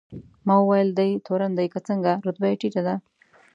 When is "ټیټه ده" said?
2.61-2.95